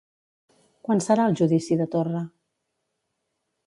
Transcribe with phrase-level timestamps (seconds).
[0.87, 2.25] Quan serà el judici de Torra?